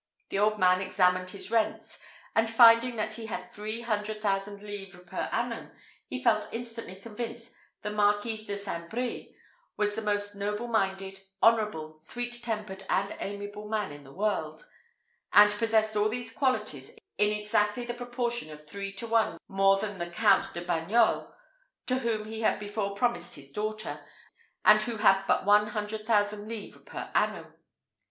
[0.29, 1.99] The old man examined his rents,
[2.35, 5.69] and finding that he had three hundred thousand livres per annum,
[6.07, 8.89] he felt instantly convinced the Marquis de St.
[8.89, 9.35] Brie
[9.77, 14.67] was the most noble minded, honourable, sweet tempered, and amiable man in the world;
[15.33, 19.99] and possessed all these qualities in exactly the proportion of three to one more than
[19.99, 21.31] the Count de Bagnols,
[21.85, 24.03] to whom he had before promised his daughter,
[24.65, 27.53] and who had but one hundred thousand livres per annum.